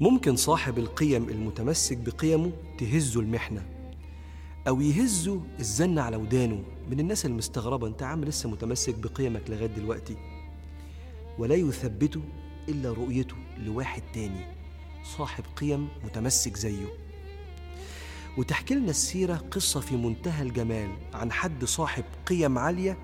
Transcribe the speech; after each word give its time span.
ممكن 0.00 0.36
صاحب 0.36 0.78
القيم 0.78 1.28
المتمسك 1.28 1.96
بقيمه 1.96 2.52
تهزه 2.78 3.20
المحنة 3.20 3.62
أو 4.68 4.80
يهزه 4.80 5.40
الزن 5.58 5.98
على 5.98 6.16
ودانه. 6.16 6.62
من 6.90 7.00
الناس 7.00 7.26
المستغربة 7.26 7.86
أنت 7.86 8.02
عم 8.02 8.24
لسه 8.24 8.48
متمسك 8.48 8.94
بقيمك 8.94 9.50
لغاية 9.50 9.66
دلوقتي. 9.66 10.16
ولا 11.38 11.54
يثبته 11.54 12.20
إلا 12.68 12.92
رؤيته 12.92 13.36
لواحد 13.58 14.02
تاني 14.14 14.44
صاحب 15.16 15.44
قيم 15.56 15.88
متمسك 16.04 16.56
زيه. 16.56 16.86
وتحكي 18.38 18.74
لنا 18.74 18.90
السيرة 18.90 19.34
قصة 19.36 19.80
في 19.80 19.96
منتهى 19.96 20.42
الجمال 20.42 20.90
عن 21.14 21.32
حد 21.32 21.64
صاحب 21.64 22.04
قيم 22.26 22.58
عالية 22.58 22.98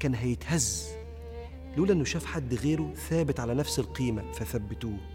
كان 0.00 0.14
هيتهز 0.14 0.88
لولا 1.76 1.92
إنه 1.92 2.04
شاف 2.04 2.24
حد 2.24 2.54
غيره 2.54 2.94
ثابت 2.94 3.40
على 3.40 3.54
نفس 3.54 3.78
القيمة 3.78 4.32
فثبتوه. 4.32 5.13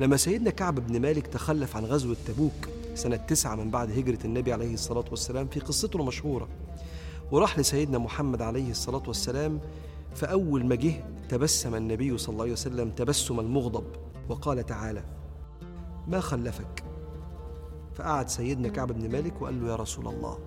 لما 0.00 0.16
سيدنا 0.16 0.50
كعب 0.50 0.74
بن 0.86 1.00
مالك 1.00 1.26
تخلف 1.26 1.76
عن 1.76 1.84
غزوة 1.84 2.16
تبوك 2.26 2.68
سنة 2.94 3.16
تسعة 3.16 3.54
من 3.54 3.70
بعد 3.70 3.90
هجرة 3.90 4.18
النبي 4.24 4.52
عليه 4.52 4.74
الصلاة 4.74 5.04
والسلام 5.10 5.46
في 5.48 5.60
قصته 5.60 5.96
المشهورة 5.96 6.48
وراح 7.32 7.58
لسيدنا 7.58 7.98
محمد 7.98 8.42
عليه 8.42 8.70
الصلاة 8.70 9.02
والسلام 9.06 9.60
فأول 10.14 10.66
ما 10.66 10.74
جه 10.74 11.04
تبسم 11.28 11.74
النبي 11.74 12.18
صلى 12.18 12.32
الله 12.32 12.42
عليه 12.42 12.52
وسلم 12.52 12.90
تبسم 12.90 13.40
المغضب 13.40 13.84
وقال 14.28 14.66
تعالى 14.66 15.02
ما 16.08 16.20
خلفك؟ 16.20 16.84
فقعد 17.94 18.28
سيدنا 18.28 18.68
كعب 18.68 18.92
بن 18.92 19.12
مالك 19.12 19.42
وقال 19.42 19.60
له 19.62 19.68
يا 19.70 19.76
رسول 19.76 20.08
الله 20.08 20.38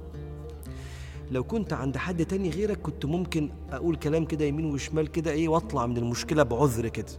لو 1.32 1.44
كنت 1.44 1.74
عند 1.74 1.98
حد 1.98 2.26
تاني 2.26 2.50
غيرك 2.50 2.82
كنت 2.82 3.06
ممكن 3.06 3.50
أقول 3.72 3.96
كلام 3.96 4.26
كده 4.26 4.46
يمين 4.46 4.66
وشمال 4.74 5.08
كده 5.12 5.32
إيه 5.32 5.50
وأطلع 5.50 5.86
من 5.86 5.98
المشكلة 5.98 6.44
بعذر 6.44 6.88
كده. 6.88 7.12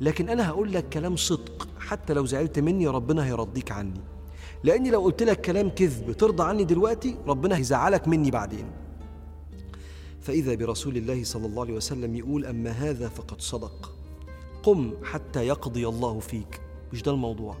لكن 0.00 0.28
أنا 0.28 0.48
هقول 0.48 0.72
لك 0.72 0.88
كلام 0.88 1.16
صدق. 1.16 1.68
حتى 1.78 2.12
لو 2.12 2.26
زعلت 2.26 2.58
مني 2.58 2.86
ربنا 2.86 3.26
هيرضيك 3.26 3.72
عني. 3.72 4.00
لأني 4.64 4.90
لو 4.90 5.00
قلت 5.00 5.22
لك 5.22 5.40
كلام 5.40 5.68
كذب 5.68 6.12
ترضى 6.12 6.42
عني 6.42 6.64
دلوقتي 6.64 7.16
ربنا 7.26 7.56
هيزعلك 7.56 8.08
مني 8.08 8.30
بعدين. 8.30 8.64
فإذا 10.20 10.54
برسول 10.54 10.96
الله 10.96 11.24
صلى 11.24 11.46
الله 11.46 11.62
عليه 11.62 11.74
وسلم 11.74 12.16
يقول 12.16 12.46
أما 12.46 12.70
هذا 12.70 13.08
فقد 13.08 13.40
صدق. 13.40 13.94
قم 14.62 14.92
حتى 15.04 15.46
يقضي 15.46 15.88
الله 15.88 16.18
فيك. 16.18 16.60
مش 16.92 17.02
ده 17.02 17.12
الموضوع؟ 17.12 17.56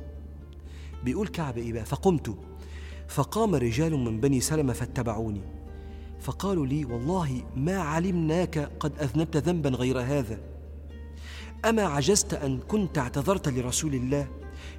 بيقول 1.04 1.28
كعب 1.28 1.58
إيه 1.58 1.72
بقى؟ 1.72 1.84
فقمت. 1.84 2.34
فقام 3.08 3.54
رجال 3.54 3.96
من 3.96 4.20
بني 4.20 4.40
سلمة 4.40 4.72
فاتبعوني. 4.72 5.42
فقالوا 6.20 6.66
لي 6.66 6.84
والله 6.84 7.42
ما 7.56 7.78
علمناك 7.78 8.58
قد 8.80 8.92
أذنبت 9.02 9.36
ذنبا 9.36 9.68
غير 9.68 10.00
هذا. 10.00 10.49
أما 11.64 11.82
عجزت 11.82 12.34
أن 12.34 12.58
كنت 12.58 12.98
اعتذرت 12.98 13.48
لرسول 13.48 13.94
الله 13.94 14.28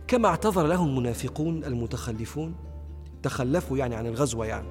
كما 0.08 0.28
اعتذر 0.28 0.68
له 0.68 0.86
المنافقون 0.86 1.64
المتخلفون؟ 1.64 2.56
تخلفوا 3.24 3.78
يعني 3.78 3.96
عن 3.96 4.08
الغزوة 4.08 4.46
يعني. 4.46 4.68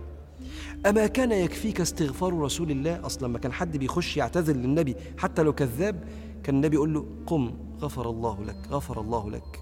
أما 0.86 1.06
كان 1.06 1.32
يكفيك 1.32 1.80
استغفار 1.80 2.38
رسول 2.38 2.70
الله؟ 2.70 3.06
أصلا 3.06 3.26
لما 3.26 3.38
كان 3.38 3.52
حد 3.52 3.76
بيخش 3.76 4.16
يعتذر 4.16 4.56
للنبي 4.56 4.96
حتى 5.18 5.42
لو 5.42 5.52
كذاب 5.52 6.04
كان 6.42 6.54
النبي 6.54 6.76
يقول 6.76 6.94
له 6.94 7.06
قم 7.26 7.54
غفر 7.80 8.10
الله 8.10 8.44
لك 8.44 8.58
غفر 8.70 9.00
الله 9.00 9.30
لك. 9.30 9.60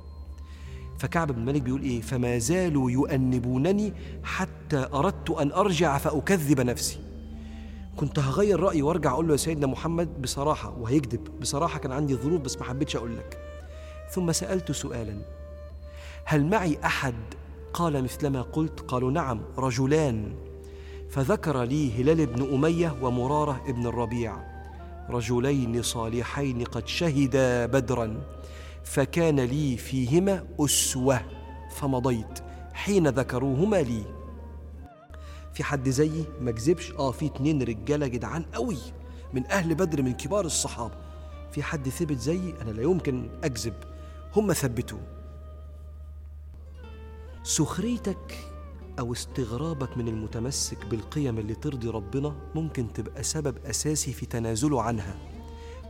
فكعب 0.99 1.33
بن 1.33 1.45
مالك 1.45 1.63
بيقول 1.63 1.83
إيه؟ 1.83 2.01
فما 2.01 2.39
زالوا 2.39 2.91
يؤنبونني 2.91 3.93
حتى 4.25 4.89
أردت 4.95 5.31
أن 5.31 5.53
أرجع 5.53 5.99
فأكذب 5.99 6.61
نفسي. 6.61 7.08
كنت 7.99 8.19
هغير 8.19 8.61
رأيي 8.61 8.83
وارجع 8.83 9.11
أقول 9.11 9.27
له 9.27 9.33
يا 9.33 9.37
سيدنا 9.37 9.67
محمد 9.67 10.23
بصراحة 10.23 10.79
وهيكذب. 10.79 11.41
بصراحة 11.41 11.79
كان 11.79 11.93
عندي 11.93 12.15
ظروف 12.15 12.41
بس 12.41 12.59
ما 12.59 12.65
حبيتش 12.65 12.97
أقول 12.97 13.17
لك. 13.17 13.39
ثم 14.11 14.33
سألت 14.33 14.73
سؤالا. 14.73 15.17
هل 16.25 16.47
معي 16.47 16.79
أحد؟ 16.85 17.15
قال 17.73 18.03
مثلما 18.05 18.43
قلت 18.43 18.81
قالوا 18.81 19.11
نعم 19.11 19.41
رجلان. 19.59 20.35
فذكر 21.11 21.63
لي 21.63 22.03
هلال 22.03 22.27
بن 22.27 22.55
أمية 22.55 22.97
ومرارة 23.03 23.61
بن 23.69 23.87
الربيع. 23.87 24.37
رجلين 25.11 25.83
صالحين 25.83 26.65
قد 26.65 26.87
شهدا 26.87 27.67
بدرا. 27.67 28.23
فكان 28.85 29.41
لي 29.41 29.77
فيهما 29.77 30.45
أسوة. 30.61 31.21
فمضيت. 31.71 32.39
حين 32.73 33.09
ذكروهما 33.09 33.77
لي 33.83 34.03
في 35.59 35.65
حد 35.65 35.89
زيي؟ 35.89 36.25
ما 36.41 36.51
كذبش؟ 36.51 36.93
آه 36.93 37.11
في 37.11 37.27
اتنين 37.27 37.63
رجالة 37.63 38.07
جدعان 38.07 38.43
قوي 38.43 38.77
من 39.35 39.47
أهل 39.47 39.75
بدر 39.75 40.03
من 40.03 40.13
كبار 40.15 40.45
الصحابة. 40.45 40.95
في 41.53 41.63
حد 41.63 41.89
ثبت 41.89 42.19
زيي؟ 42.19 42.55
أنا 42.63 42.71
لا 42.71 42.83
يمكن 42.83 43.31
أكذب. 43.45 43.75
هم 44.37 44.53
ثبتوه 44.53 45.01
سخريتك 47.43 48.39
أو 48.99 49.13
استغرابك 49.13 49.97
من 49.97 50.09
المتمسك 50.09 50.87
بالقيم 50.87 51.39
اللي 51.39 51.55
ترضي 51.55 51.89
ربنا 51.89 52.37
ممكن 52.55 52.93
تبقى 52.93 53.23
سبب 53.23 53.59
أساسي 53.67 54.13
في 54.13 54.27
تنازله 54.27 54.83
عنها. 54.83 55.17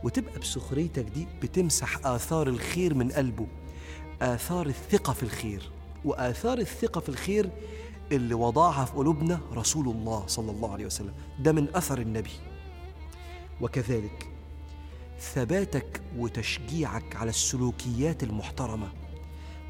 وتبقى 0.03 0.39
بسخريتك 0.39 1.03
دي 1.05 1.27
بتمسح 1.41 2.07
آثار 2.07 2.47
الخير 2.47 2.93
من 2.93 3.11
قلبه. 3.11 3.47
آثار 4.21 4.65
الثقة 4.65 5.13
في 5.13 5.23
الخير. 5.23 5.71
وآثار 6.05 6.57
الثقة 6.57 7.01
في 7.01 7.09
الخير 7.09 7.49
اللي 8.11 8.33
وضعها 8.33 8.85
في 8.85 8.93
قلوبنا 8.93 9.39
رسول 9.53 9.87
الله 9.87 10.23
صلى 10.27 10.51
الله 10.51 10.73
عليه 10.73 10.85
وسلم. 10.85 11.13
ده 11.39 11.51
من 11.51 11.67
أثر 11.75 12.01
النبي. 12.01 12.31
وكذلك 13.61 14.27
ثباتك 15.19 16.01
وتشجيعك 16.17 17.15
على 17.15 17.29
السلوكيات 17.29 18.23
المحترمة 18.23 18.87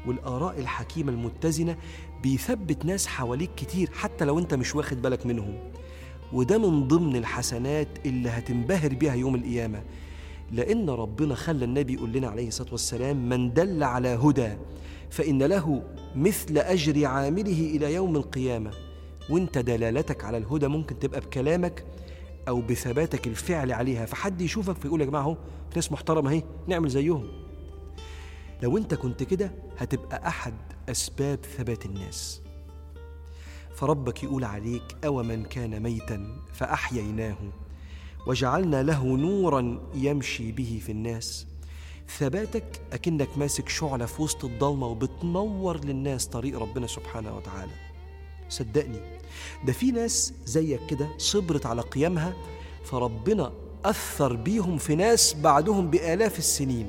والآراء 0.06 0.58
الحكيمة 0.60 1.12
المتزنة 1.12 1.76
بيثبت 2.22 2.84
ناس 2.84 3.06
حواليك 3.06 3.50
كتير 3.56 3.90
حتى 3.94 4.24
لو 4.24 4.38
أنت 4.38 4.54
مش 4.54 4.74
واخد 4.74 5.02
بالك 5.02 5.26
منهم. 5.26 5.58
وده 6.32 6.58
من 6.58 6.88
ضمن 6.88 7.16
الحسنات 7.16 7.88
اللي 8.06 8.28
هتنبهر 8.28 8.94
بيها 8.94 9.14
يوم 9.14 9.34
القيامة. 9.34 9.82
لأن 10.52 10.90
ربنا 10.90 11.34
خلى 11.34 11.64
النبي 11.64 11.94
يقول 11.94 12.12
لنا 12.12 12.28
عليه 12.28 12.48
الصلاة 12.48 12.70
والسلام 12.72 13.28
من 13.28 13.52
دل 13.52 13.82
على 13.82 14.08
هدى 14.08 14.52
فإن 15.10 15.42
له 15.42 15.82
مثل 16.16 16.58
أجر 16.58 17.06
عامله 17.06 17.76
إلى 17.76 17.94
يوم 17.94 18.16
القيامة. 18.16 18.70
وأنت 19.30 19.58
دلالتك 19.58 20.24
على 20.24 20.36
الهدى 20.36 20.68
ممكن 20.68 20.98
تبقى 20.98 21.20
بكلامك 21.20 21.84
أو 22.48 22.60
بثباتك 22.60 23.26
الفعل 23.26 23.72
عليها. 23.72 24.06
فحد 24.06 24.40
يشوفك 24.40 24.76
فيقول 24.76 25.00
يا 25.00 25.06
جماعة 25.06 25.22
أهو 25.22 25.36
ناس 25.76 25.92
محترمة 25.92 26.30
أهي 26.30 26.42
نعمل 26.68 26.88
زيهم. 26.88 27.28
لو 28.62 28.78
أنت 28.78 28.94
كنت 28.94 29.22
كده 29.22 29.52
هتبقى 29.78 30.28
أحد 30.28 30.54
أسباب 30.88 31.38
ثبات 31.56 31.86
الناس. 31.86 32.42
فربك 33.74 34.22
يقول 34.22 34.44
عليك 34.44 34.96
أو 35.04 35.22
من 35.22 35.42
كان 35.42 35.82
ميتا 35.82 36.36
فأحييناه. 36.52 37.36
وجعلنا 38.26 38.82
له 38.82 39.04
نورا 39.04 39.80
يمشي 39.94 40.52
به 40.52 40.80
في 40.86 40.92
الناس. 40.92 41.46
ثباتك 42.18 42.80
أكنك 42.92 43.38
ماسك 43.38 43.68
شعلة 43.68 44.06
في 44.06 44.22
وسط 44.22 44.44
الضلمة 44.44 44.86
وبتنور 44.86 45.84
للناس 45.84 46.26
طريق 46.26 46.58
ربنا 46.58 46.86
سبحانه 46.86 47.36
وتعالى. 47.36 47.72
صدقني 48.48 49.00
ده 49.64 49.72
في 49.72 49.90
ناس 49.90 50.32
زيك 50.44 50.80
كده 50.86 51.08
صبرت 51.18 51.66
على 51.66 51.82
قيامها 51.82 52.34
فربنا 52.84 53.52
أثر 53.84 54.36
بيهم 54.36 54.78
في 54.78 54.94
ناس 54.94 55.34
بعدهم 55.34 55.90
بآلاف 55.90 56.38
السنين. 56.38 56.86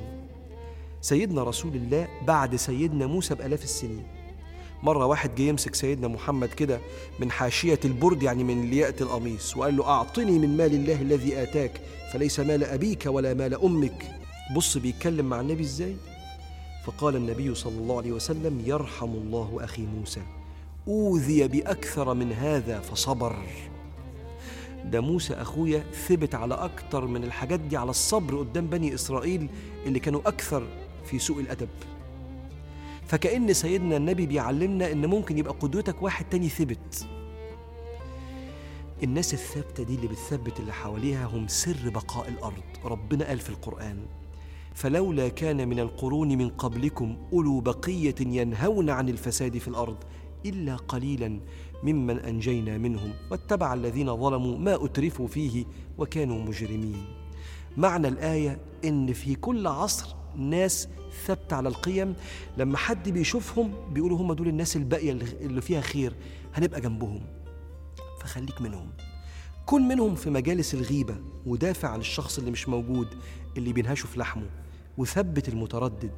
سيدنا 1.00 1.42
رسول 1.42 1.74
الله 1.76 2.08
بعد 2.26 2.56
سيدنا 2.56 3.06
موسى 3.06 3.34
بآلاف 3.34 3.64
السنين. 3.64 4.21
مرة 4.82 5.06
واحد 5.06 5.34
جه 5.34 5.42
يمسك 5.42 5.74
سيدنا 5.74 6.08
محمد 6.08 6.48
كده 6.48 6.80
من 7.18 7.30
حاشية 7.30 7.80
البرد 7.84 8.22
يعني 8.22 8.44
من 8.44 8.70
لياقة 8.70 8.94
القميص 9.00 9.56
وقال 9.56 9.76
له 9.76 9.86
أعطني 9.86 10.38
من 10.38 10.56
مال 10.56 10.74
الله 10.74 11.00
الذي 11.02 11.42
آتاك 11.42 11.80
فليس 12.12 12.40
مال 12.40 12.64
أبيك 12.64 13.06
ولا 13.06 13.34
مال 13.34 13.54
أمك. 13.54 14.10
بص 14.56 14.78
بيتكلم 14.78 15.26
مع 15.28 15.40
النبي 15.40 15.62
إزاي؟ 15.62 15.96
فقال 16.84 17.16
النبي 17.16 17.54
صلى 17.54 17.78
الله 17.78 17.96
عليه 17.96 18.12
وسلم 18.12 18.62
يرحم 18.66 19.08
الله 19.08 19.58
أخي 19.60 19.82
موسى 19.82 20.22
أوذي 20.88 21.48
بأكثر 21.48 22.14
من 22.14 22.32
هذا 22.32 22.80
فصبر. 22.80 23.36
ده 24.84 25.00
موسى 25.00 25.34
أخويا 25.34 25.84
ثبت 26.08 26.34
على 26.34 26.54
أكتر 26.54 27.06
من 27.06 27.24
الحاجات 27.24 27.60
دي 27.60 27.76
على 27.76 27.90
الصبر 27.90 28.38
قدام 28.38 28.66
بني 28.66 28.94
إسرائيل 28.94 29.48
اللي 29.86 29.98
كانوا 29.98 30.20
أكثر 30.26 30.66
في 31.06 31.18
سوء 31.18 31.40
الأدب. 31.40 31.68
فكأن 33.12 33.52
سيدنا 33.52 33.96
النبي 33.96 34.26
بيعلمنا 34.26 34.92
إن 34.92 35.06
ممكن 35.06 35.38
يبقى 35.38 35.54
قدوتك 35.60 36.02
واحد 36.02 36.24
تاني 36.24 36.48
ثبت 36.48 37.06
الناس 39.02 39.34
الثابتة 39.34 39.82
دي 39.82 39.94
اللي 39.94 40.06
بتثبت 40.06 40.60
اللي 40.60 40.72
حواليها 40.72 41.26
هم 41.26 41.48
سر 41.48 41.90
بقاء 41.94 42.28
الأرض. 42.28 42.62
ربنا 42.84 43.24
قال 43.28 43.38
في 43.38 43.50
القرآن 43.50 44.06
فلولا 44.74 45.28
كان 45.28 45.68
من 45.68 45.80
القرون 45.80 46.28
من 46.28 46.48
قبلكم 46.48 47.16
أولو 47.32 47.60
بقية 47.60 48.14
ينهون 48.20 48.90
عن 48.90 49.08
الفساد 49.08 49.58
في 49.58 49.68
الأرض 49.68 49.96
إلا 50.46 50.76
قليلا 50.76 51.40
ممن 51.82 52.18
أنجينا 52.18 52.78
منهم 52.78 53.12
واتبع 53.30 53.74
الذين 53.74 54.16
ظلموا 54.16 54.58
ما 54.58 54.84
أترفوا 54.84 55.26
فيه 55.26 55.64
وكانوا 55.98 56.42
مجرمين. 56.42 57.04
معنى 57.76 58.08
الآية 58.08 58.58
إن 58.84 59.12
في 59.12 59.34
كل 59.34 59.66
عصر 59.66 60.21
ناس 60.36 60.88
ثابتة 61.26 61.56
على 61.56 61.68
القيم. 61.68 62.14
لما 62.56 62.76
حد 62.76 63.08
بيشوفهم 63.08 63.72
بيقولوا 63.92 64.18
هم 64.18 64.32
دول 64.32 64.48
الناس 64.48 64.76
الباقية 64.76 65.12
اللي- 65.12 65.60
فيها 65.60 65.80
خير 65.80 66.14
هنبقى 66.54 66.80
جنبهم. 66.80 67.20
فخليك 68.20 68.60
منهم. 68.60 68.88
كن 69.66 69.88
منهم 69.88 70.14
في 70.14 70.30
مجالس 70.30 70.74
الغيبة 70.74 71.16
ودافع 71.46 71.88
عن 71.88 72.00
الشخص 72.00 72.38
اللي 72.38 72.50
مش 72.50 72.68
موجود 72.68 73.08
اللي 73.56 73.72
بينهشه 73.72 74.06
في 74.06 74.18
لحمه 74.20 74.46
وثبت 74.98 75.48
المتردد. 75.48 76.10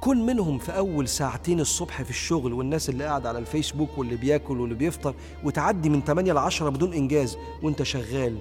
كن 0.00 0.26
منهم 0.26 0.58
في 0.58 0.76
أول 0.76 1.08
ساعتين 1.08 1.60
الصبح 1.60 2.02
في 2.02 2.10
الشغل 2.10 2.52
والناس 2.52 2.88
اللي 2.88 3.04
قاعد 3.04 3.26
على 3.26 3.38
الفيسبوك 3.38 3.98
واللي 3.98 4.16
بياكل 4.16 4.60
واللي 4.60 4.74
بيفطر 4.74 5.14
وتعدي 5.44 5.88
من 5.88 6.04
8 6.04 6.32
ل 6.32 6.38
10 6.38 6.68
بدون 6.68 6.92
إنجاز 6.92 7.36
وأنت 7.62 7.82
شغال. 7.82 8.38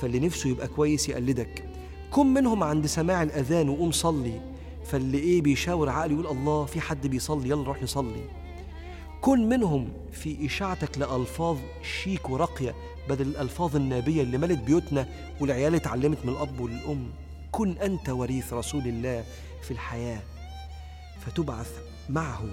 فاللي 0.00 0.18
نفسه 0.20 0.50
يبقى 0.50 0.68
كويس 0.68 1.08
يقلدك. 1.08 1.64
كن 2.10 2.26
منهم 2.26 2.62
عند 2.62 2.86
سماع 2.86 3.22
الأذان 3.22 3.68
وقوم 3.68 3.90
صلي. 3.90 4.40
فاللي 4.84 5.18
إيه 5.18 5.42
بيشاور 5.42 5.88
عقله 5.88 6.12
يقول 6.12 6.26
الله 6.26 6.64
في 6.64 6.80
حد 6.80 7.06
بيصلي 7.06 7.48
يلا 7.48 7.62
نروح 7.62 7.82
نصلي. 7.82 8.24
كن 9.20 9.48
منهم 9.48 9.88
في 10.12 10.46
إشاعتك 10.46 10.98
لألفاظ 10.98 11.58
شيك 12.02 12.30
وراقية 12.30 12.74
بدل 13.08 13.26
الألفاظ 13.26 13.76
النابية 13.76 14.22
اللي 14.22 14.38
ملت 14.38 14.58
بيوتنا 14.58 15.08
والعيال 15.40 15.74
اتعلمت 15.74 16.18
من 16.24 16.32
الأب 16.32 16.60
والأم. 16.60 17.08
كن 17.52 17.70
أنت 17.72 18.08
وريث 18.08 18.52
رسول 18.52 18.88
الله 18.88 19.24
في 19.62 19.70
الحياة 19.70 20.20
فتبعث 21.20 21.78
معه 22.08 22.44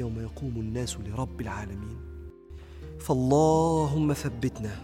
يوم 0.00 0.20
يقوم 0.20 0.52
الناس 0.56 0.96
لرب 1.06 1.40
العالمين. 1.40 1.96
فاللهم 3.00 4.12
ثبتنا 4.12 4.76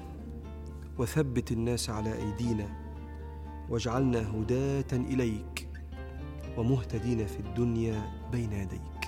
وثبت 0.98 1.52
الناس 1.52 1.90
على 1.90 2.14
أيدينا 2.18 2.87
واجعلنا 3.70 4.30
هداة 4.30 4.92
إليك 4.92 5.68
ومهتدين 6.56 7.26
في 7.26 7.40
الدنيا 7.40 8.02
بين 8.32 8.52
يديك. 8.52 8.98